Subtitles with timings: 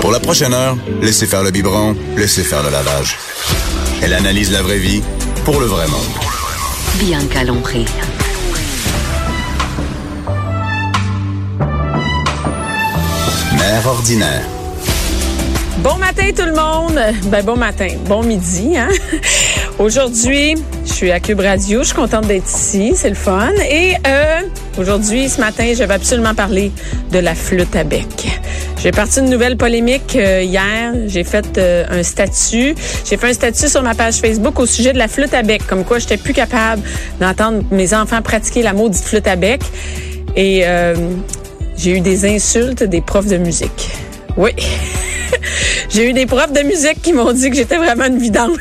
[0.00, 3.18] Pour la prochaine heure, laissez faire le biberon, laissez faire le lavage.
[4.02, 5.02] Elle analyse la vraie vie
[5.44, 6.00] pour le vrai monde.
[6.98, 7.84] Bianca Lompré.
[13.58, 14.46] Mère ordinaire.
[15.78, 16.98] Bon matin tout le monde.
[17.26, 18.78] Ben bon matin, bon midi.
[18.78, 18.88] Hein?
[19.78, 21.80] Aujourd'hui, je suis à Cube Radio.
[21.80, 23.50] Je suis contente d'être ici, c'est le fun.
[23.70, 24.40] Et euh,
[24.78, 26.70] aujourd'hui, ce matin, je vais absolument parler
[27.10, 28.28] de la flûte à bec.
[28.82, 30.94] J'ai parti une nouvelle polémique euh, hier.
[31.06, 32.74] J'ai fait euh, un statut.
[33.04, 35.66] J'ai fait un statut sur ma page Facebook au sujet de la flûte à bec,
[35.66, 36.80] comme quoi j'étais plus capable
[37.20, 39.60] d'entendre mes enfants pratiquer la maudite flûte à bec.
[40.34, 40.94] Et euh,
[41.76, 43.90] j'ai eu des insultes des profs de musique.
[44.38, 44.52] Oui.
[45.90, 48.56] j'ai eu des profs de musique qui m'ont dit que j'étais vraiment une vidange.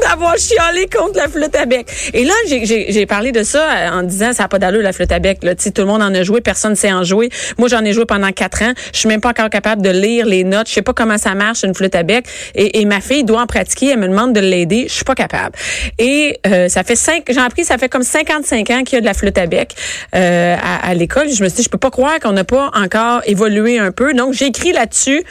[0.00, 1.86] D'avoir chialé contre la flûte à bec.
[2.12, 5.12] Et là, j'ai parlé de ça euh, en disant ça n'a pas d'allure la flûte
[5.12, 5.38] à bec.
[5.42, 5.54] Là.
[5.54, 7.30] tout le monde en a joué, personne ne sait en jouer.
[7.58, 8.72] Moi, j'en ai joué pendant quatre ans.
[8.92, 10.68] Je suis même pas encore capable de lire les notes.
[10.68, 12.26] Je sais pas comment ça marche une flûte à bec.
[12.54, 13.90] Et, et ma fille doit en pratiquer.
[13.90, 14.86] Elle me demande de l'aider.
[14.88, 15.56] Je suis pas capable.
[15.98, 17.24] Et euh, ça fait cinq.
[17.28, 19.74] J'ai appris ça fait comme 55 ans qu'il y a de la flûte à bec
[20.14, 21.28] euh, à, à l'école.
[21.28, 24.14] Je me suis dit je peux pas croire qu'on n'a pas encore évolué un peu.
[24.14, 25.24] Donc j'ai écrit là-dessus.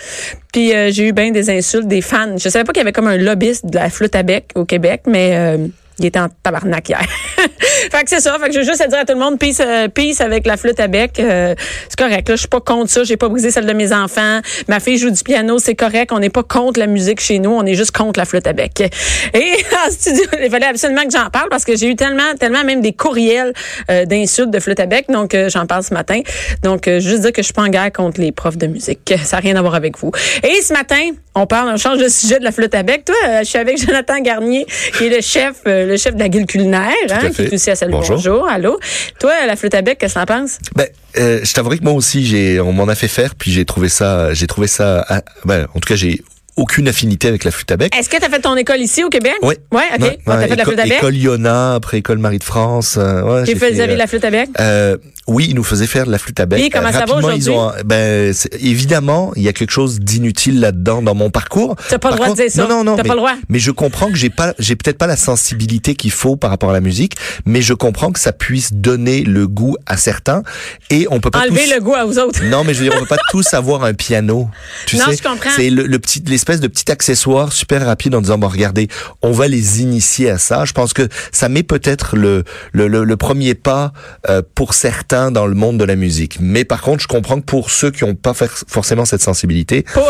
[0.51, 2.37] Puis euh, j'ai eu bien des insultes des fans.
[2.37, 4.65] Je savais pas qu'il y avait comme un lobbyiste de la flûte à bec au
[4.65, 5.67] Québec, mais euh,
[6.01, 7.01] il était en tabarnak hier.
[7.91, 8.37] fait que c'est ça.
[8.39, 10.57] Fait que je veux juste dire à tout le monde, peace, euh, peace avec la
[10.57, 11.19] flûte à bec.
[11.19, 11.55] Euh,
[11.87, 12.27] c'est correct.
[12.27, 13.03] Là, je suis pas contre ça.
[13.03, 14.39] J'ai pas brisé celle de mes enfants.
[14.67, 16.11] Ma fille joue du piano, c'est correct.
[16.11, 17.51] On n'est pas contre la musique chez nous.
[17.51, 18.79] On est juste contre la flûte à bec.
[19.33, 19.53] Et
[19.87, 22.81] en studio, il fallait absolument que j'en parle parce que j'ai eu tellement, tellement même
[22.81, 23.53] des courriels
[23.89, 25.05] euh, d'insultes de flûte à bec.
[25.09, 26.21] Donc, j'en parle ce matin.
[26.63, 29.13] Donc, juste dire que je suis pas en guerre contre les profs de musique.
[29.23, 30.11] Ça n'a rien à voir avec vous.
[30.43, 33.05] Et ce matin, on parle, on change de sujet de la flûte à bec.
[33.05, 34.65] Toi, je suis avec Jonathan Garnier,
[34.97, 37.75] qui est le chef, le chef de la guilde culinaire, hein, qui est aussi à
[37.75, 38.15] Salut Bonjour.
[38.15, 38.47] Bonjour.
[38.47, 38.79] Allô?
[39.19, 40.57] Toi, la flûte à bec, qu'est-ce que t'en penses?
[40.75, 40.87] Ben,
[41.17, 43.89] euh, je t'avouerai que moi aussi, j'ai, on m'en a fait faire, puis j'ai trouvé
[43.89, 46.23] ça, j'ai trouvé ça, ah, ben, en tout cas, j'ai
[46.57, 47.95] aucune affinité avec la flûte à bec.
[47.97, 49.35] Est-ce que tu as fait ton école ici au Québec?
[49.41, 49.55] Oui.
[49.71, 49.99] Ouais, OK.
[50.01, 50.93] Ouais, ouais, fait de la flûte à bec?
[50.97, 52.95] École Iona, après école Marie de France.
[52.97, 54.49] Euh, ouais, Tu j'ai fait, de euh, la flûte à bec?
[54.59, 54.97] euh,
[55.27, 56.59] oui, ils nous faisaient faire de la flûte à bec.
[56.61, 57.53] Et comment ça va aujourd'hui?
[57.55, 61.75] un- ben, évidemment, il y a quelque chose d'inutile là-dedans dans mon parcours.
[61.89, 62.63] T'as pas le droit de dire ça.
[62.63, 62.95] Non, non, non.
[62.95, 63.33] T'as mais, pas le droit.
[63.49, 66.69] Mais je comprends que j'ai pas, j'ai peut-être pas la sensibilité qu'il faut par rapport
[66.69, 70.43] à la musique, mais je comprends que ça puisse donner le goût à certains
[70.89, 72.43] et on peut pas Enlever tous- le goût à vous autres.
[72.45, 74.49] non, mais je veux dire, on peut pas tous avoir un piano.
[74.85, 75.49] Tu Non, sais, je comprends.
[75.55, 78.87] C'est le, le petit, l'espèce de petit accessoire super rapide en disant, bon, regardez,
[79.21, 80.65] on va les initier à ça.
[80.65, 83.93] Je pense que ça met peut-être le, le, le, premier pas
[84.27, 86.39] euh, pour certains dans le monde de la musique.
[86.39, 90.09] Mais par contre, je comprends que pour ceux qui n'ont pas forcément cette sensibilité, Pour,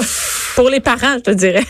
[0.55, 1.65] pour les parents, je te dirais.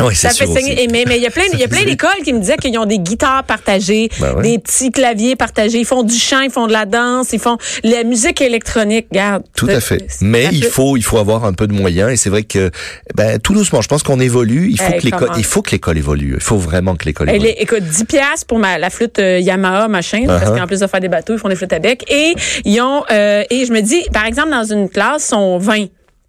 [0.00, 0.82] Oui, Ça fait saigner.
[0.82, 2.76] Et Mais mais il y a plein, y a plein d'écoles qui me disaient qu'ils
[2.78, 4.42] ont des guitares partagées, Ben ouais.
[4.42, 5.78] des petits claviers partagés.
[5.78, 9.06] Ils font du chant, ils font de la danse, ils font la musique électronique.
[9.10, 9.44] Regarde.
[9.56, 10.06] Tout à fait.
[10.20, 12.70] Mais il faut, il faut avoir un peu de moyens et c'est vrai que,
[13.14, 14.68] ben, tout doucement, je pense qu'on évolue.
[14.70, 16.32] Il faut Hey, que l'école, il faut que l'école évolue.
[16.36, 17.48] Il faut vraiment que l'école évolue.
[17.50, 20.58] est, écoute, 10 piastres pour ma, la flûte euh, Yamaha, machin, là, parce Uh-huh.
[20.60, 22.04] qu'en plus de faire des bateaux, ils font des flûtes à bec.
[22.10, 22.34] Et
[22.64, 25.86] ils ont, euh, et je me dis, par exemple, dans une classe, ils sont 20.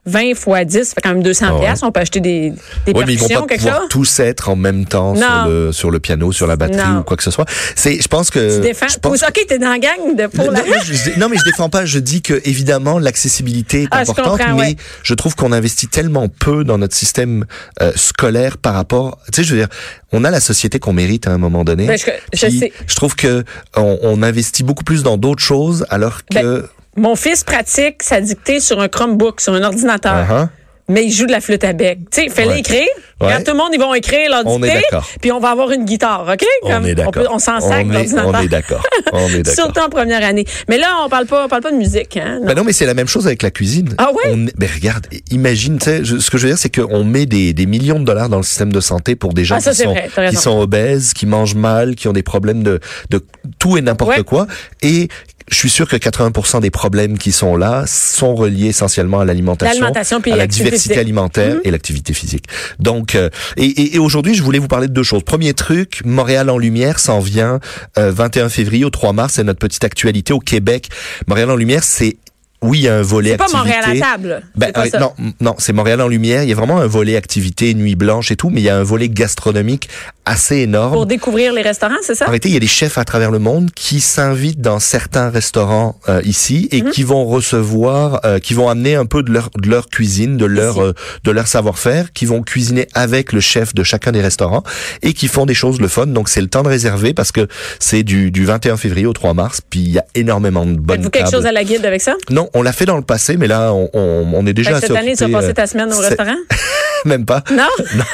[0.10, 1.60] 20 fois 10, ça fait quand même 200 Ah ouais.
[1.62, 1.86] piastres.
[1.88, 2.52] On peut acheter des,
[2.86, 3.90] des Oui, mais ils vont pas quelque pouvoir chose?
[3.90, 5.22] tous être en même temps Non.
[5.22, 7.00] sur le, sur le piano, sur la batterie Non.
[7.00, 7.46] ou quoi que ce soit.
[7.76, 8.56] C'est, je pense que.
[8.58, 8.88] Tu défends?
[8.90, 10.64] je pense OK, t'es dans la gang de pour non, la...
[10.64, 11.86] mais je, non, mais je défends pas.
[11.86, 14.76] Je dis que évidemment l'accessibilité est Ah, je importante, comprends, mais ouais.
[15.04, 17.46] je trouve qu'on investit tellement peu dans notre système
[17.82, 19.20] euh, scolaire par rapport.
[19.32, 19.70] Tu sais, je veux dire,
[20.12, 21.86] on a la société qu'on mérite à un moment donné.
[21.86, 22.74] Ben, je- je Puis, sais.
[22.88, 23.44] Je trouve que
[23.76, 26.62] on, on investit beaucoup plus dans d'autres choses, alors que.
[26.62, 26.64] Ben,
[26.96, 30.26] Mon fils pratique sa dictée sur un Chromebook, sur un ordinateur.
[30.30, 30.48] Uh-huh.
[30.92, 32.00] Mais il jout de la flûte à bec.
[32.12, 32.60] Tu sais, Ouais.
[32.62, 32.82] écrire.
[33.22, 33.44] Ouais.
[33.44, 34.82] Tout le monde, ils vont écrire leur dictée.
[35.22, 36.44] Puis on va avoir une guitare, OK?
[36.64, 37.12] On Comme est d'accord.
[37.12, 38.32] peut- On, s'en sac l'ordinateur.
[38.34, 38.82] on est d'accord.
[39.14, 39.66] On est d'accord.
[39.66, 40.46] Surtout en première année.
[40.68, 42.40] Mais là, on parle pas, on parle pas de musique, hein?
[42.42, 42.48] non.
[42.48, 43.94] Ben non, mais c'est la même chose avec la cuisine.
[44.00, 44.32] Ah ouais?
[44.34, 47.54] On, ben regarde, imagine, tu sais, ce que je veux dire, c'est qu'on met des,
[47.54, 49.78] des millions de dollars dans le système de santé pour des gens Ah, ça, qui,
[49.84, 50.40] sont, vrai, t'as qui raison.
[50.42, 52.80] sont obèses, qui mangent mal, qui ont des problèmes de,
[53.12, 53.24] de
[53.60, 54.24] tout et n'importe Ouais.
[54.24, 54.48] quoi.
[54.82, 55.08] Et
[55.50, 59.86] je suis sûr que 80% des problèmes qui sont là sont reliés essentiellement à l'alimentation,
[60.34, 61.62] à la diversité alimentaire Mhm.
[61.64, 62.46] et l'activité physique.
[62.80, 65.24] Donc, euh, et, et, et aujourd'hui, je voulais vous parler de deux choses.
[65.24, 67.60] Premier truc, Montréal en lumière s'en vient
[67.98, 69.34] euh, 21 février au 3 mars.
[69.36, 70.90] C'est notre petite actualité au Québec.
[71.28, 72.18] Montréal en lumière, c'est
[72.62, 73.70] oui, il y a un volet C'est pas activité.
[73.76, 74.42] Montréal à table.
[74.56, 75.00] Ben, pas euh, ça.
[75.00, 76.44] non, non, c'est Montréal en lumière.
[76.44, 78.78] Il y a vraiment un volet activité, nuit blanche et tout, mais il y a
[78.78, 79.88] un volet gastronomique
[80.26, 80.94] assez énorme.
[80.94, 82.26] Pour découvrir les restaurants, c'est ça?
[82.26, 85.96] Réalité, il y a des chefs à travers le monde qui s'invitent dans certains restaurants
[86.10, 86.92] euh, ici et Mhm.
[86.92, 90.46] qui vont recevoir, euh, qui vont amener un peu de leur, de leur cuisine, de
[90.46, 94.64] leur, euh, de leur savoir-faire, qui vont cuisiner avec le chef de chacun des restaurants
[95.02, 96.08] et qui font des choses le fun.
[96.08, 97.48] Donc c'est le temps de réserver parce que
[97.80, 100.98] c'est du, du 21 février au 3 mars, puis il y a énormément de bonnes
[100.98, 102.16] Faites-vous quelque chose à la guide avec ça?
[102.30, 104.88] Non, on l'a fait dans le passé, mais là on, on, on est déjà assez
[104.88, 106.36] cette année, tu vas occupé, passer euh, ta semaine au c'est- restaurant?
[107.06, 107.44] Même pas.
[107.52, 107.64] Non?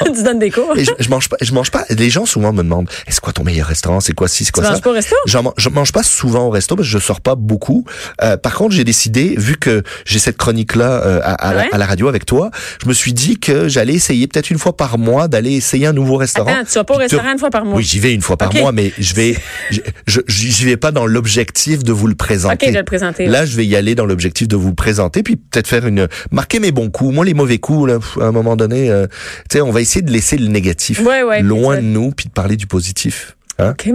[0.14, 0.72] tu donnes des cours?
[0.76, 1.84] Et je, je mange pas, je mange pas.
[1.90, 4.60] Les gens souvent me demandent, est-ce quoi ton meilleur restaurant, c'est quoi ci, c'est Tu
[4.60, 4.70] quoi ça?
[4.70, 5.16] manges pas au resto?
[5.26, 7.84] Je mange pas souvent au resto parce que je sors pas beaucoup.
[8.22, 11.68] Euh, par contre, j'ai décidé, vu que j'ai cette chronique-là euh, à, à la- Ouais.
[11.72, 12.50] à la radio avec toi,
[12.80, 15.92] je me suis dit que j'allais essayer peut-être une fois par mois d'aller essayer un
[15.92, 16.52] nouveau restaurant.
[16.52, 17.78] Attends, tu vas pas au restaurant une fois par mois?
[17.78, 19.36] Oui, j'y vais une fois par mois, mais je vais,
[19.70, 22.54] je, je- j'y vais pas dans l'objectif de vous le présenter.
[22.54, 23.26] OK, je vais le présenter.
[23.26, 26.60] Là, je vais y aller dans l'objectif de vous présenter, puis peut-être faire une marquer
[26.60, 27.14] mes bons coups.
[27.14, 29.06] Moi, les mauvais coups, là, à un moment donné, euh,
[29.50, 32.26] tu sais, on va essayer de laisser le négatif Ouais, ouais, loin de nous, puis
[32.26, 33.35] de parler du positif.
[33.58, 33.70] Hein?
[33.70, 33.90] OK,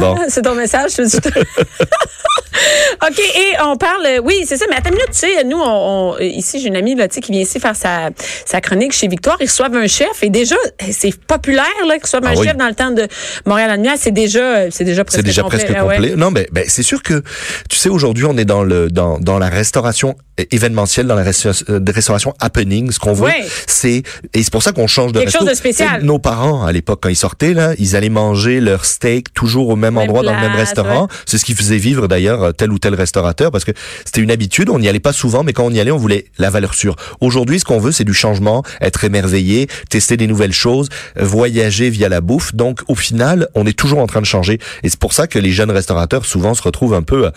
[0.00, 0.16] Bon.
[0.28, 0.92] c'est ton message.
[0.96, 1.02] je
[3.06, 6.14] OK, et on parle, oui, c'est ça, mais attends une minute, tu sais, nous, on,
[6.14, 8.10] on- ici, j'ai une amie, là, qui vient ici faire sa,
[8.44, 10.56] sa chronique chez Victoire, ils reçoivent un chef, et déjà,
[10.90, 12.46] c'est populaire, là, qu'ils reçoivent Ah un oui.
[12.46, 13.06] chef dans le temps de
[13.46, 15.96] Montréal lumière, c'est déjà, c'est déjà presque C'est déjà complet, presque ouais.
[15.96, 16.16] complet.
[16.16, 17.22] Non, mais ben, c'est sûr que
[17.68, 20.16] tu sais aujourd'hui on est dans le dans dans la restauration
[20.50, 22.90] événementielle, dans la resta- euh, restauration happening.
[22.90, 23.44] Ce qu'on Ouais.
[23.66, 24.02] c'est
[24.34, 25.40] et c'est pour ça qu'on change de Quelque resto.
[25.40, 26.02] chose de spécial.
[26.02, 29.76] Nos parents à l'époque quand ils sortaient là, ils allaient manger leur steak toujours au
[29.76, 31.08] même, Même endroit dans le même place, restaurant.
[31.24, 33.72] C'est ce qui faisait vivre d'ailleurs euh, tel ou tel restaurateur parce que
[34.04, 34.68] c'était une habitude.
[34.70, 36.96] On n'y allait pas souvent, mais quand on y allait, on voulait la valeur sûre.
[37.20, 41.90] Aujourd'hui, ce qu'on veut, c'est du changement, être émerveillé, tester des nouvelles choses, euh, voyager
[41.90, 42.54] via la bouffe.
[42.54, 44.58] Donc, au final, on est toujours en train de changer.
[44.82, 47.30] Et c'est pour ça que les jeunes restaurateurs souvent se retrouvent un peu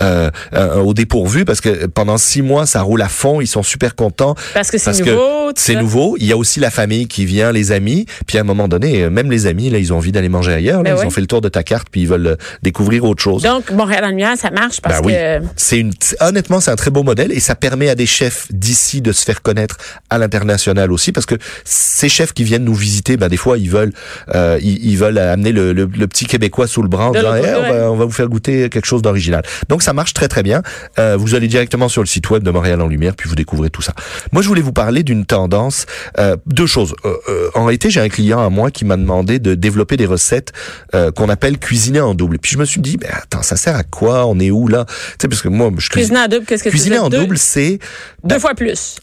[0.00, 3.40] euh, euh, au dépourvu parce que pendant six mois, ça roule à fond.
[3.40, 4.34] Ils sont super contents.
[4.52, 5.52] Parce que c'est nouveau.
[5.56, 6.16] C'est nouveau.
[6.18, 8.06] Il y a aussi la famille qui vient, les amis.
[8.26, 10.52] Puis à un moment donné, euh, même les amis, là, ils ont envie d'aller manger
[10.52, 10.82] ailleurs.
[10.82, 10.94] Là.
[10.94, 11.08] Ben ils ouais.
[11.08, 13.42] ont fait le tour de ta carte, puis ils veulent euh, découvrir autre chose.
[13.42, 15.12] Donc, Montréal en lumière, ça marche parce Ben oui.
[15.12, 15.46] que.
[15.56, 19.00] C'est une, honnêtement, c'est un très beau modèle et ça permet à des chefs d'ici
[19.00, 19.76] de se faire connaître
[20.10, 21.34] à l'international aussi parce que
[21.64, 23.92] ces chefs qui viennent nous visiter, ben des fois ils veulent,
[24.34, 27.34] euh, ils, ils veulent amener le, le- le petit québécois sous le bras en disant,
[27.34, 27.80] l'autre Eh, on, va, ouais.
[27.82, 29.42] on va vous faire goûter quelque chose d'original.
[29.68, 30.62] Donc ça marche très très bien.
[30.98, 33.70] Euh, vous allez directement sur le site web de Montréal en Lumière puis vous découvrez
[33.70, 33.92] tout ça.
[34.32, 35.86] Moi je voulais vous parler d'une tendance,
[36.18, 36.94] euh, deux choses.
[37.04, 40.06] Euh, euh, en réalité j'ai un client à moi qui m'a demandé de développer des
[40.06, 40.52] recettes
[40.94, 42.38] euh, qu'on appelle cuisiner en double.
[42.38, 44.26] Puis je me suis dit, ben attends, ça sert à quoi?
[44.26, 44.84] On est où là?
[44.86, 47.08] Tu sais parce que moi je cuisine Cuisiner en double, qu'est-ce que Cuisiner en?
[47.08, 47.78] Deux- double, c'est
[48.22, 48.96] Deux fois plus.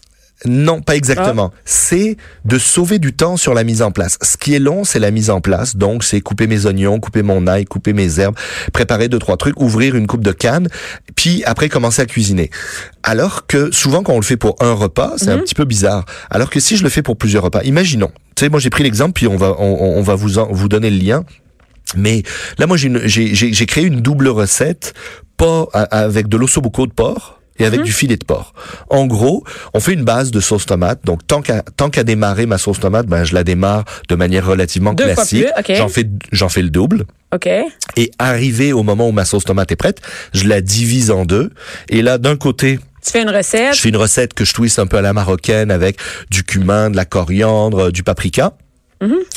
[0.44, 1.52] non, pas exactement.
[1.54, 1.58] Ah.
[1.64, 4.18] C'est de sauver du temps sur la mise en place.
[4.22, 5.76] Ce qui est long, c'est la mise en place.
[5.76, 8.34] Donc, c'est couper mes oignons, couper mon ail, couper mes herbes,
[8.72, 10.66] préparer deux trois trucs, ouvrir une coupe de canne,
[11.14, 12.50] puis après commencer à cuisiner.
[13.04, 15.42] Alors que souvent, quand on le fait pour un repas, c'est un Mhm.
[15.42, 16.06] petit peu bizarre.
[16.28, 18.10] Alors que si je le fais pour plusieurs repas, imaginons.
[18.34, 20.68] Tu sais, moi j'ai pris l'exemple, puis on va on, on va vous en- vous
[20.68, 21.24] donner le lien.
[21.96, 22.22] Mais
[22.58, 24.94] là, moi, j'ai créé une double recette,
[25.36, 27.66] pas avec de l'ossobuco de porc et Mhm.
[27.68, 28.54] avec du filet de porc.
[28.88, 29.44] En gros,
[29.74, 31.00] on fait une base de sauce tomate.
[31.04, 34.46] Donc, tant qu'à tant qu'à démarrer ma sauce tomate, ben je la démarre de manière
[34.46, 35.44] relativement Deux classique.
[35.44, 35.76] plus, ok.
[35.76, 37.04] J'en fais j'en fais le double.
[37.34, 37.48] OK.
[37.96, 40.00] Et arrivé au moment où ma sauce tomate est prête,
[40.32, 41.50] je la divise en deux.
[41.88, 43.74] Et là, d'un côté, Tu fais une recette.
[43.74, 45.98] je fais une recette que je twiste un peu à la marocaine avec
[46.30, 48.52] du cumin, de la coriandre, du paprika.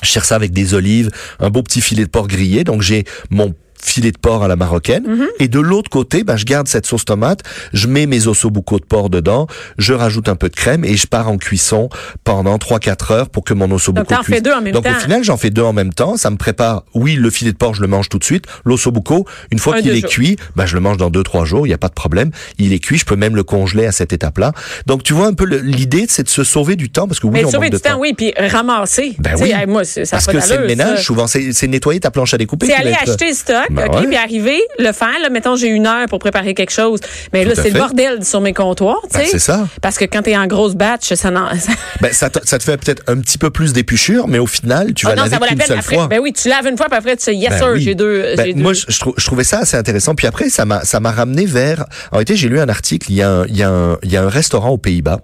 [0.04, 2.64] Je sers ça avec des olives, un beau petit filet de porc grillé.
[2.64, 5.04] Donc j'ai mon filet de porc à la marocaine.
[5.40, 7.42] Et de l'autre côté, ben, je garde cette sauce tomate,
[7.74, 11.08] je mets mes ossobuco de porc dedans, je rajoute un peu de crème et je
[11.08, 11.90] pars en cuisson
[12.24, 14.36] pendant 3-4 heures pour que mon ossobuco Donc, t'en cuise.
[14.36, 14.92] fais deux en même Donc temps.
[14.92, 16.18] au final, j'en fais deux en même temps.
[16.18, 18.46] Ça me prépare, oui, le filet de porc, je le mange tout de suite.
[18.66, 20.10] L'ossobuco, une fois Un, qu'il est jours.
[20.10, 22.32] cuit, ben, je le mange dans 2-3 jours, il n'y a pas de problème.
[22.58, 24.52] Il est cuit, je peux même le congeler à cette étape-là.
[24.88, 27.34] Donc tu vois un peu l'idée, c'est de se sauver du temps parce que oui,
[27.34, 29.16] Mais on sauver manque de du temps, oui, puis ramasser.
[29.20, 29.52] Ben oui.
[29.52, 31.04] hey, moi, ça Parce que c'est le ménage, ça.
[31.04, 32.66] souvent, c'est nettoyer ta planche à découper.
[32.68, 33.36] C'est aller être- acheter le
[33.70, 34.08] Ben OK, ouais.
[34.08, 35.20] puis arriver, le faire.
[35.22, 37.00] Là, mettons, j'ai une heure pour préparer quelque chose.
[37.34, 39.32] Mais là, Tout c'est le bordel sur mes comptoirs, tu Ben, sais.
[39.32, 39.68] c'est ça.
[39.82, 41.50] Parce que quand t'es en grosse batch, ça n'en...
[41.58, 44.48] ça- Ben, ça, te, ça te fait peut-être un petit peu plus d'épluchure, mais au
[44.48, 45.96] final, tu vas Ah non, laver ça vaut la qu'une peine seule après.
[45.96, 46.08] fois.
[46.08, 47.82] Ben oui, tu laves une fois, puis après, tu sais, yes Ben sir, oui.
[47.82, 48.36] j'ai deux.
[48.56, 50.16] Moi, je, je trou- je trouvais ça assez intéressant.
[50.16, 51.86] Puis après, ça m'a, ça m'a ramené vers.
[52.12, 53.08] En réalité, j'ai lu un article.
[53.12, 55.22] Il y a un, il y a un, il y a un restaurant aux Pays-Bas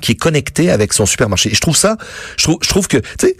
[0.00, 1.50] qui est connecté avec son supermarché.
[1.52, 1.96] Et je trouve ça,
[2.36, 3.36] je trouve, je trouve que, tu sais.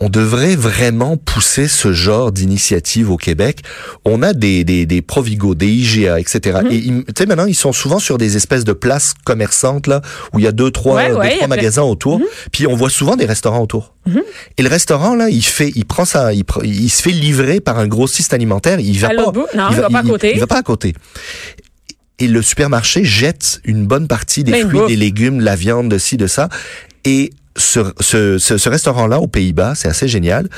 [0.00, 3.60] On devrait vraiment pousser ce genre d'initiative au Québec.
[4.04, 6.58] On a des, des, des Provigo, des IGA, etc.
[6.64, 6.70] Mhm.
[6.72, 10.02] Et ils- tu sais, maintenant, ils sont souvent sur des espèces de places commerçantes, là,
[10.32, 12.18] où il y a deux, trois, Ouais, deux, ouais, trois magasins autour.
[12.18, 12.24] Mhm.
[12.50, 13.94] Puis on voit souvent des restaurants autour.
[14.58, 17.86] Et le restaurant, là, il fait, il prend ça, il, se fait livrer par un
[17.86, 18.80] grossiste alimentaire.
[18.80, 19.46] Il va À pas, bout?
[19.56, 20.32] Non, il va pas à côté.
[20.34, 20.92] Il, va pas à côté.
[22.18, 25.98] et le supermarché jette une bonne partie des de fruits, des légumes, la viande, de
[25.98, 26.48] ci, de ça.
[27.04, 30.48] Et ce, ce, ce, ce restaurant-là, aux Pays-Bas, c'est assez génial,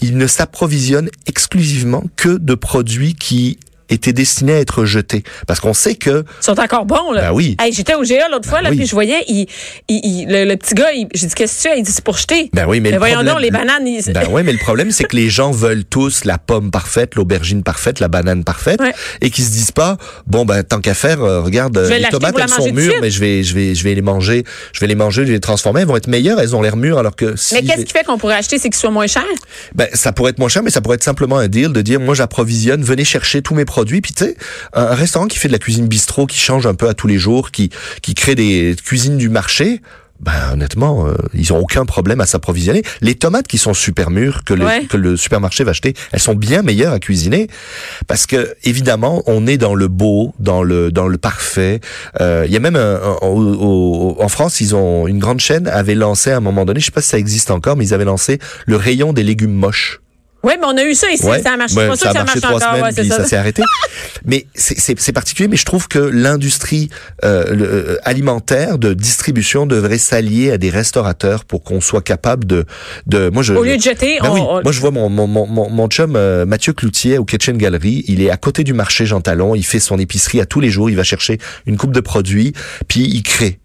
[0.00, 3.58] il ne s'approvisionne exclusivement que de produits qui
[3.90, 5.22] étaient destinés à être jetés.
[5.46, 6.24] Parce qu'on sait que...
[6.40, 7.22] Ils sont encore bons, là.
[7.28, 7.56] Ben oui.
[7.60, 8.76] Hey, J'étais au GA l'autre fois, là, oui.
[8.76, 9.46] puis je voyais, il,
[9.88, 11.76] il, il- le, le petit gars, il- j'ai dit, qu'est-ce que tu as?
[11.76, 12.50] Il dit, c'est pour jeter.
[12.52, 14.12] Ben oui, mais, le voyons problème- donc, les bananes, ils...
[14.12, 17.62] Ben ouais, mais le problème, c'est que les gens veulent tous la pomme parfaite, l'aubergine
[17.62, 18.92] parfaite, la banane parfaite, Ouais.
[19.20, 22.18] et qu'ils se disent pas, bon ben tant qu'à faire, euh, regarde, vais les l'acheter
[22.18, 24.86] tomates elles sont mûres, mais je vais, je vais, je vais les manger, je vais
[24.86, 27.16] les manger, je vais les transformer, elles vont être meilleures, elles ont l'air mûres, alors
[27.16, 29.22] que si Mais qu'est-ce qui fait qu'on pourrait acheter, c'est qu'ils soient moins chers?
[29.74, 32.00] ben, ça pourrait être moins cher, mais ça pourrait être simplement un deal de dire,
[32.00, 33.74] moi, j'approvisionne, venez chercher tous mes produits.
[33.84, 34.36] Puis, tu sais,
[34.72, 37.18] un, restaurant qui fait de la cuisine bistrot, qui change un peu à tous les
[37.18, 37.70] jours, qui,
[38.02, 39.80] qui crée des cuisines du marché,
[40.20, 42.82] ben, honnêtement, euh, ils ont aucun problème à s'approvisionner.
[43.02, 44.84] Les tomates qui sont super mûres, que le, Ouais.
[44.86, 47.48] que le supermarché va acheter, elles sont bien meilleures à cuisiner.
[48.06, 51.80] Parce que, évidemment, on est dans le beau, dans le, dans le parfait.
[52.20, 55.40] Euh, Il y a même un, un- au- au- en France, ils ont, une grande
[55.40, 57.84] chaîne avait lancé à un moment donné, je sais pas si ça existe encore, mais
[57.88, 60.00] ils avaient lancé le rayon des légumes moches.
[60.44, 61.74] Oui, mais on a eu ça ici, Ouais, ça a marché.
[61.76, 62.68] C'est pas sûr ça a ça marché trois encore.
[62.68, 63.16] semaines, ouais, puis ça.
[63.16, 63.62] ça s'est arrêté.
[64.24, 66.90] mais c'est- particulier, mais je trouve que l'industrie
[67.24, 72.44] euh, le- euh, alimentaire de distribution devrait s'allier à des restaurateurs pour qu'on soit capable
[72.46, 72.64] de,
[73.06, 73.30] de.
[73.30, 73.54] Moi, je.
[73.54, 75.70] Au lieu de jeter, Ben on, oui, on- moi je vois mon mon mon mon,
[75.70, 79.20] mon chum euh, Mathieu Cloutier au Kitchen Gallery, il est à côté du marché Jean
[79.20, 82.00] Talon, il fait son épicerie à tous les jours, il va chercher une coupe de
[82.00, 82.52] produits,
[82.88, 83.58] puis il crée.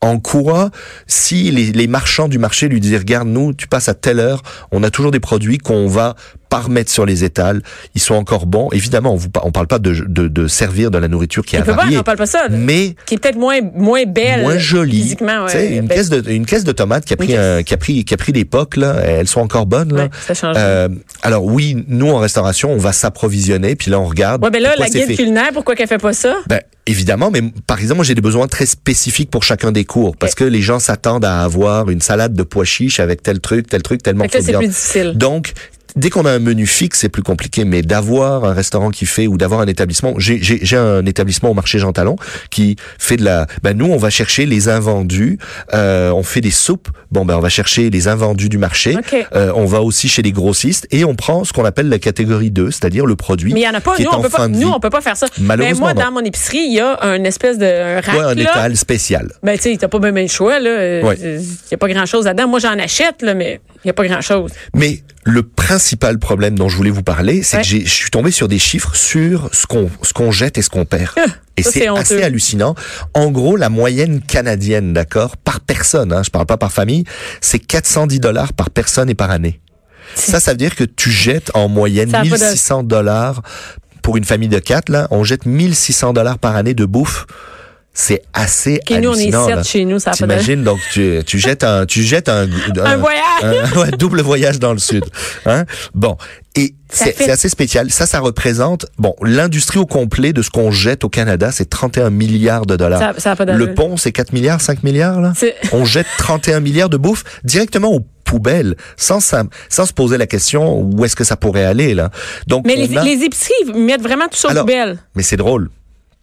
[0.00, 0.70] En quoi,
[1.06, 4.82] si les, marchands du marché lui disent regarde nous, tu passes à telle heure, on
[4.82, 6.14] a toujours des produits qu'on va
[6.48, 7.62] pas remettre sur les étals,
[7.94, 8.68] ils sont encore bons.
[8.72, 11.60] Évidemment, on vous on parle pas de, de, de servir de la nourriture qui est
[11.60, 12.46] peut pas, avariée, on parle pas ça.
[12.50, 14.42] mais Qui est peut-être moins, moins belle.
[14.42, 15.02] moins jolie.
[15.02, 15.76] Physiquement, ouais.
[15.76, 17.38] une caisse de une caisse de tomates qui a pris caisse.
[17.38, 20.04] un, qui a pris qui a pris l'époque là, elles sont encore bonnes là.
[20.04, 20.56] ouais, ça change.
[20.58, 20.88] Euh,
[21.22, 24.42] alors oui, nous en restauration, on va s'approvisionner, puis là on regarde.
[24.44, 25.14] ouais, ben là, la guide fait.
[25.16, 26.34] culinaire, pourquoi qu'elle fait pas ça?
[26.48, 30.16] Ben, évidemment, mais par exemple, moi j'ai des besoins très spécifiques pour chacun des cours
[30.16, 33.68] parce que les gens s'attendent à avoir une salade de pois chiches avec tel truc,
[33.68, 34.62] tel truc, tel Fait morceau que là, de c'est viande.
[34.62, 35.12] plus difficile.
[35.16, 35.52] Donc,
[35.98, 37.64] dès qu'on a un menu fixe, c'est plus compliqué.
[37.64, 41.78] Mais d'avoir un restaurant qui fait ou d'avoir un établissement, j'ai un établissement au marché
[41.78, 42.16] Jean Talon
[42.50, 43.46] qui fait de la.
[43.62, 45.38] Ben nous, on va chercher les invendus.
[45.74, 46.88] Euh, on fait des soupes.
[47.10, 48.96] Bon, ben on va chercher les invendus du marché.
[49.34, 52.50] Euh, on va aussi chez les grossistes et on prend ce qu'on appelle la catégorie
[52.50, 53.52] 2, c'est-à-dire le produit.
[53.54, 53.94] Mais il y en a pas.
[53.98, 55.26] Nous, on peut pas, nous, on peut pas faire ça.
[55.38, 56.02] Mais Malheureusement, moi, non.
[56.02, 58.42] dans mon épicerie, il y a un espèce de un rack, Ouais, un là.
[58.42, 59.28] étal spécial.
[59.42, 60.70] Ben, tu sais, t'as pas même le choix, là.
[60.70, 61.16] Euh, Ouais.
[61.20, 61.40] Il
[61.70, 62.48] y a pas grand chose là-dedans.
[62.48, 64.50] Moi, j'en achète, là, mais il y a pas grand chose.
[64.74, 65.42] Mais le
[65.88, 67.62] principal problème dont je voulais vous parler, c'est Ouais.
[67.62, 70.68] que je suis tombé sur des chiffres sur ce qu'on ce qu'on jette et ce
[70.68, 71.12] qu'on perd.
[71.56, 72.74] Et ça, c'est assez hallucinant.
[73.14, 77.04] En gros, la moyenne canadienne, d'accord, par personne, hein, je parle pas par famille,
[77.40, 79.60] c'est 410 dollars par personne et par année.
[80.14, 83.40] Ça, ça veut dire que tu jettes en moyenne Ça a pas de- 1600 dollars
[84.02, 84.90] pour une famille de quatre.
[84.90, 87.24] Là, on jette 1600 dollars par année de bouffe.
[88.00, 90.12] C'est assez OK, nous, on est sept chez nous, ça.
[90.12, 92.46] T'imagines, donc tu, tu jettes un, tu jettes un,
[92.84, 93.22] Un voyage.
[93.42, 95.04] un- double voyage dans le sud.
[95.46, 95.64] Hein?
[95.94, 96.16] Bon.
[96.54, 97.90] Et c'est fait- assez spécial.
[97.90, 102.10] Ça, ça représente, bon, l'industrie au complet de ce qu'on jette au Canada, c'est 31
[102.10, 103.00] milliards de dollars.
[103.00, 105.32] Ça, ça a pas le pont, c'est 4 milliards, 5 milliards, là?
[105.72, 110.80] On jette 31 milliards de bouffe directement aux poubelles, sans, sans se poser la question
[110.82, 112.10] où est-ce que ça pourrait aller, là?
[112.46, 114.98] Donc, Mais les, a- les épiceries mettent vraiment tout ça aux poubelles.
[115.16, 115.68] Mais c'est drôle.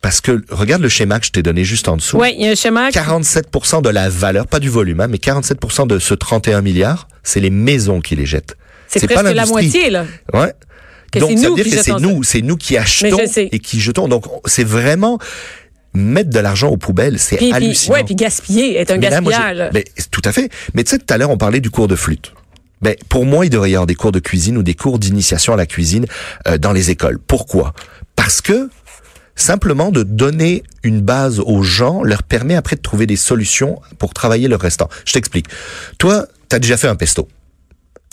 [0.02, 2.18] Parce que, regarde le schéma que je t'ai donné juste en dessous.
[2.20, 2.90] Oui, il y a un schéma.
[2.92, 7.08] qui- 47% de la valeur, pas du volume, hein, mais 47% de ce 31 milliards,
[7.24, 8.56] c'est les maisons qui les jettent.
[8.88, 10.06] C'est presque pas la moitié, là.
[10.34, 10.54] Ouais.
[11.12, 14.08] Que Donc ça veut dire que c'est nous, c'est nous qui achetons et qui jetons.
[14.08, 15.18] Donc on- c'est vraiment
[15.94, 17.96] mettre de l'argent aux poubelles, c'est hallucinant.
[17.96, 19.70] ouais, puis gaspiller, être un Mais là, moi, gaspillage.
[19.74, 20.50] mais, tout à fait.
[20.74, 22.34] Mais tu sais, tout à l'heure, on parlait du cours de flûte.
[22.82, 25.54] Ben, pour moi, il devrait y avoir des cours de cuisine ou des cours d'initiation
[25.54, 26.06] à la cuisine
[26.48, 27.18] euh, dans les écoles.
[27.26, 27.74] Pourquoi?
[28.18, 28.70] Parce que
[29.36, 34.14] simplement de donner une base aux gens leur permet après de trouver des solutions pour
[34.14, 34.90] travailler leur restant.
[35.06, 35.48] Je t'explique.
[35.98, 37.28] Toi, t'as déjà fait un pesto.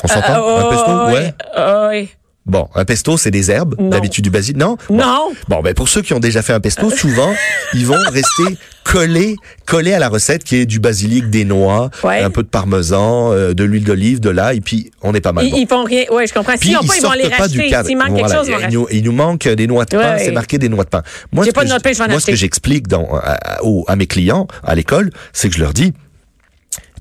[0.05, 0.23] On s'entend?
[0.35, 1.35] Ah, Un pesto, ouais.
[1.57, 2.09] oh, ouais.
[2.45, 4.57] Bon, un pesto, c'est des herbes, d'habitude du basilic.
[4.57, 4.77] Non?
[4.89, 4.97] Bon.
[4.97, 5.33] Non.
[5.49, 7.33] Bon, ben pour ceux qui ont déjà fait un pesto, souvent,
[7.73, 12.21] ils vont rester collés, collés à la recette qui est du basilic, des noix, Ouais.
[12.21, 15.45] un peu de parmesan, euh, de l'huile d'olive, de l'ail, puis on est pas mal
[15.47, 15.57] Ils, bon.
[15.59, 16.05] ils font rien.
[16.11, 16.57] Ouais, je comprends.
[16.57, 17.71] S'ils n'ont pas, ils vont les racheter.
[17.87, 18.27] S'il manque Voilà.
[18.29, 20.69] quelque chose, il, nous, il nous manque des noix de pain, Ouais, c'est marqué des
[20.69, 21.03] noix de pain.
[21.31, 23.39] Moi, ce pas que de pain, je moi, ce que j'explique dans, à,
[23.87, 25.93] à- mes clients à l'école, c'est que je leur dis,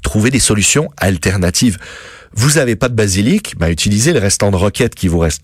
[0.03, 1.77] trouvez des solutions alternatives.
[2.33, 5.43] Vous avez pas de basilic, ben utilisez le restant de roquette qui vous reste.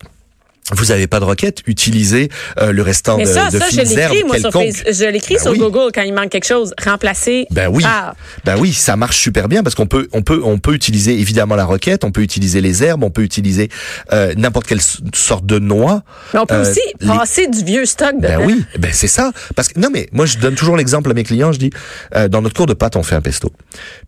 [0.72, 2.28] Vous n'avez pas de roquette, utilisez
[2.60, 4.52] euh, le restant Mais de, ça, de ça, je fines l'écris, herbes moi, sur.
[4.52, 4.92] Facebook.
[4.92, 5.58] Je l'écris Ben sur oui.
[5.58, 6.74] Google quand il manque quelque chose.
[6.84, 8.14] Remplacer Ben oui, par.
[8.44, 11.56] ben oui, ça marche super bien parce qu'on peut, on peut, on peut utiliser évidemment
[11.56, 13.70] la roquette, on peut utiliser les herbes, on peut utiliser
[14.12, 14.80] euh, n'importe quelle
[15.14, 16.02] sorte de noix.
[16.34, 18.38] Mais on peut Euh, aussi les- passer du vieux stock dedans.
[18.38, 19.32] Ben oui, ben c'est ça.
[19.56, 21.52] Parce que non mais moi je donne toujours l'exemple à mes clients.
[21.52, 21.70] Je dis
[22.14, 23.50] euh, dans notre cours de pâtes on fait un pesto.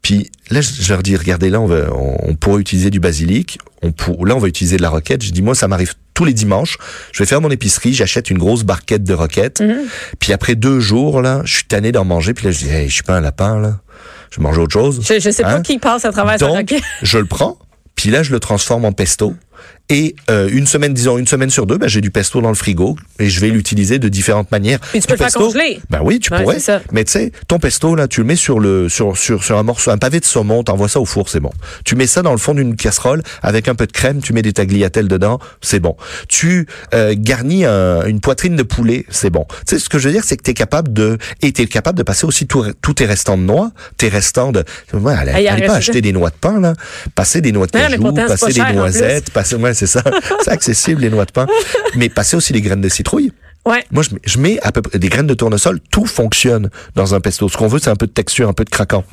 [0.02, 3.58] Puis là je, je leur dis regardez là on, on, on pourrait utiliser du basilic.
[3.82, 5.22] On pour, là on va utiliser de la roquette.
[5.25, 6.76] Je dis moi ça m'arrive tous les dimanches.
[7.12, 9.60] Je vais faire mon épicerie, j'achète une grosse barquette de roquette.
[9.60, 9.78] Mhm.
[10.18, 12.34] Puis après deux jours là, je suis tanné d'en manger.
[12.34, 13.78] Puis là je dis hey, je suis pas un lapin là.
[14.30, 15.00] Je mange autre chose.
[15.08, 15.62] Je, je sais pas Hein?
[15.62, 16.82] qui passe à travers sa Donc, roquette.
[17.02, 17.58] je le prends,
[17.96, 19.34] puis là, je le transforme en pesto.
[19.90, 22.54] Et euh, une semaine, disons une semaine sur deux, ben, j'ai du pesto dans le
[22.54, 24.78] frigo et je vais l'utiliser de différentes manières.
[24.78, 25.80] Puis tu peux Le faire congeler.
[25.90, 26.61] Ben oui, tu Ouais, pourrais.
[26.61, 26.80] ça.
[26.92, 29.62] Mais tu sais, ton pesto là, tu le mets sur le sur sur sur un
[29.64, 31.50] morceau, un pavé de saumon, t'envoies ça au four, c'est bon.
[31.85, 34.42] Tu mets ça dans le fond d'une casserole avec un peu de crème, tu mets
[34.42, 35.97] des tagliatelles dedans, c'est bon.
[36.28, 39.44] Tu euh, garnis un- une poitrine de poulet, c'est bon.
[39.66, 41.99] Tu sais ce que je veux dire, c'est que t'es capable de et t'es capable
[41.99, 44.64] de passer aussi tout- tous tes restants de noix, tes restants de.
[44.92, 46.75] Ouais, allez, allez pas acheter des noix de pain là,
[47.16, 50.02] passer des noix de Mais mais cajou, passer des noisettes, passer ouais c'est ça,
[50.42, 51.46] c'est accessible les noix de pain,
[51.96, 53.32] mais passer aussi des graines de citrouille.
[53.66, 53.84] Ouais.
[53.90, 55.80] Moi, je mets, je mets à peu près des graines de tournesol.
[55.90, 57.49] Tout fonctionne dans un pesto.
[57.49, 59.04] Ce qu'on veut, c'est un peu de texture, un peu de craquant.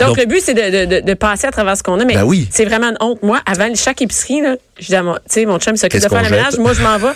[0.00, 2.04] Donc, Donc- le but, c'est de, de, de passer à travers ce qu'on a.
[2.04, 2.46] Mais Ben oui.
[2.50, 3.22] c'est vraiment une honte.
[3.22, 6.02] Moi, avant chaque épicerie, là, je dis à mon, tu sais, mon chum il s'occupe
[6.02, 6.58] de faire le ménage.
[6.58, 7.12] Moi, je m'en vais.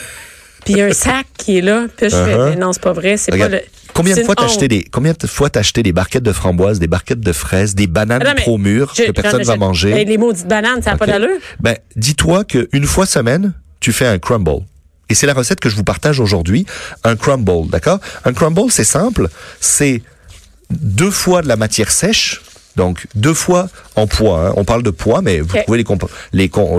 [0.65, 1.87] Puis il y a un sac qui est là.
[1.97, 2.59] Puis je fais, Uh-huh.
[2.59, 3.17] non, c'est pas vrai.
[3.17, 3.61] C'est pas le.
[4.01, 6.79] Combien de fois t'as acheté des, combien de fois t'as acheté des barquettes de framboises,
[6.79, 9.93] des barquettes de fraises, des bananes mais trop mûres je- que personne va manger?
[9.93, 11.39] Ben, les maudites bananes, ça n'a pas d'allure.
[11.61, 14.65] Ben, dis-toi qu'une fois semaine, tu fais un crumble.
[15.09, 16.67] Et c'est la recette que je vous partage aujourd'hui,
[17.05, 17.99] un crumble, d'accord?
[18.25, 19.29] Un crumble, c'est simple,
[19.61, 20.03] c'est
[20.71, 22.41] deux fois de la matière sèche,
[22.77, 24.47] donc deux fois en poids.
[24.49, 24.53] hein.
[24.57, 25.79] On parle de poids, mais vous pouvez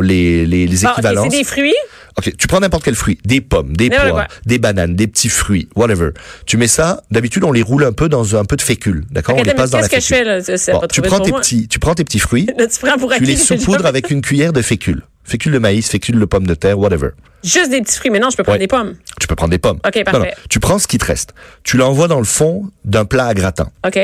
[0.01, 1.27] les, les, les, équivalences.
[1.29, 1.75] c'est des fruits?
[2.17, 4.27] Ok, tu prends n'importe quel fruit, des pommes, des pois, quoi.
[4.45, 6.09] des bananes, des petits fruits, whatever.
[6.45, 9.35] Tu mets ça, d'habitude on les roule un peu dans un peu de fécule, d'accord?
[9.35, 10.25] Ok, On les passe dans la Qu'est-ce que je fécule.
[10.27, 10.43] fais, là?
[10.43, 11.39] C'est- c'est Bon, pas tu prends tes moi.
[11.39, 13.25] petits, tu prends tes petits fruits, Là, tu prends pour tu acquis.
[13.25, 16.77] les saupoudres avec une cuillère de fécule, fécule de maïs, fécule de pommes de terre,
[16.77, 17.09] whatever.
[17.43, 18.11] Juste des petits fruits.
[18.11, 18.65] Mais non, je peux prendre Ouais.
[18.65, 18.95] des pommes.
[19.19, 19.79] Tu peux prendre des pommes.
[19.87, 20.19] Ok, Non, parfait.
[20.19, 23.33] non, tu prends ce qui te reste, tu l'envoies dans le fond d'un plat à
[23.33, 23.69] gratin.
[23.87, 23.97] OK.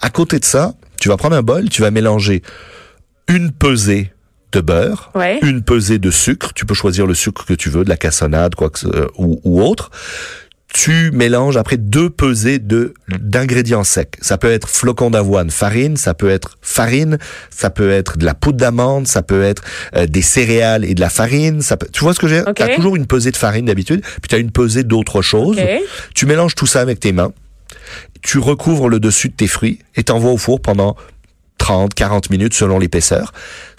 [0.00, 2.42] À côté de ça, tu vas prendre un bol, tu vas mélanger
[3.28, 4.12] une pesée
[4.52, 5.38] de beurre, Ouais.
[5.42, 6.52] une pesée de sucre.
[6.54, 9.06] Tu peux choisir le sucre que tu veux, de la cassonade, quoi que ce- euh,
[9.18, 9.90] ou, ou autre.
[10.74, 14.16] Tu mélanges après deux pesées de d'ingrédients secs.
[14.22, 17.18] Ça peut être flocons d'avoine, farine, ça peut être farine,
[17.50, 19.62] ça peut être de la poudre d'amande, ça peut être
[19.96, 21.60] euh, des céréales et de la farine.
[21.60, 22.42] Ça peut, tu vois ce que j'ai?
[22.56, 25.58] T'as toujours une pesée de farine d'habitude, puis t'as une pesée d'autre chose.
[26.14, 27.32] Tu mélanges tout ça avec tes mains.
[28.22, 30.96] Tu recouvres le dessus de tes fruits et t'envoies au four pendant
[31.58, 33.32] 30, 40 minutes selon l'épaisseur.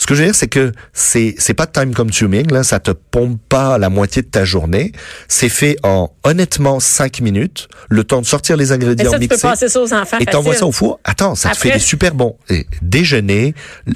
[0.03, 2.63] Ce que je veux dire, c'est que c'est, c'est pas time consuming, là.
[2.63, 4.91] Ça te pompe pas la moitié de ta journée.
[5.29, 7.69] C'est fait en, honnêtement, 5 minutes.
[7.89, 10.17] Le temps de sortir les ingrédients ça, tu peux passer ça aux enfants.
[10.19, 10.99] Et t'envoies ça au four.
[11.05, 13.53] Attends, ça te fait des super bons eh, déjeuners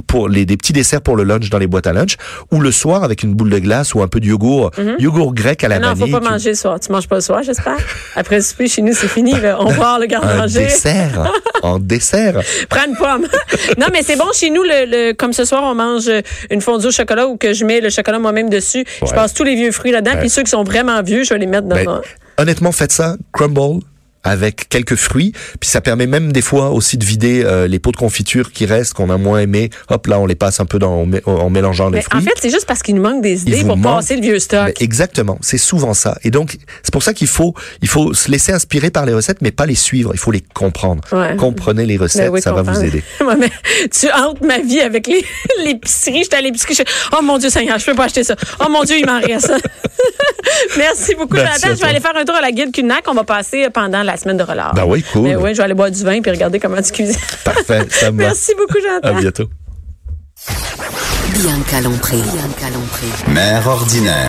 [0.07, 2.15] pour les des petits desserts pour le lunch dans les boîtes à lunch
[2.51, 5.61] ou le soir avec une boule de glace ou un peu de yogourt, yogourt grec
[5.65, 5.81] à la Mhm.
[5.81, 6.11] Non, vanille.
[6.13, 6.79] faut pas tu- manger le soir.
[6.79, 7.77] Tu manges pas le soir, j'espère?
[8.15, 9.33] Après le souper, chez nous, c'est fini.
[9.39, 9.57] là.
[9.59, 10.63] On part le garde-manger.
[10.65, 12.39] dessert, en dessert.
[12.69, 13.27] Prends une pomme.
[13.77, 14.25] non, mais c'est bon.
[14.33, 15.96] Chez nous, le, le- comme ce soir, on mange
[16.49, 18.85] une fondue au chocolat ou que je mets le chocolat moi-même dessus.
[19.05, 20.17] Je passe tous les vieux fruits là-dedans.
[20.19, 22.01] Puis ceux qui sont vraiment vieux, je vais les mettre dans Ben,
[22.37, 23.81] honnêtement, faites ça, crumble
[24.23, 27.91] avec quelques fruits, puis ça permet même des fois aussi de vider euh, les pots
[27.91, 29.69] de confiture qui restent qu'on a moins aimé.
[29.89, 32.09] Hop là, on les passe un peu dans, en, mé- en mélangeant les Mais en
[32.09, 32.21] fruits.
[32.23, 34.73] fait, c'est juste parce qu'il nous manque des idées pour manque- passer le vieux stock.
[34.81, 36.17] Exactement, c'est souvent ça.
[36.23, 39.41] Et donc, c'est pour ça qu'il faut, il faut se laisser inspirer par les recettes,
[39.41, 40.11] mais pas les suivre.
[40.13, 41.01] Il faut les comprendre.
[41.11, 41.35] Ouais.
[41.37, 43.03] Comprenez les recettes, Ben oui, ça va vous aider.
[43.39, 43.51] Mais
[43.91, 45.23] tu hantes ma vie avec les-
[45.65, 46.23] l'épicerie.
[46.23, 46.73] J'étais à l'épicerie.
[46.73, 46.83] je-
[47.17, 48.35] Oh mon Dieu Seigneur, je peux pas acheter ça.
[48.59, 49.51] Oh mon Dieu, il m'en reste.
[50.77, 51.75] Merci beaucoup, Merci Jonathan.
[51.75, 53.03] Je vais aller faire un tour à la guide Cunac.
[53.07, 54.73] On va passer pendant la semaine de relâche.
[54.75, 55.23] Ben oui, cool.
[55.29, 57.15] Ben oui, je vais aller boire du vin puis regarder comment tu cuisines.
[57.43, 58.27] Parfait, ça me va.
[58.29, 59.19] Merci beaucoup, À Jonathan.
[59.21, 59.49] bientôt.
[61.33, 62.17] Bianca Lompré.
[62.17, 63.07] Bianca Lompré.
[63.31, 64.25] Mère ordinaire.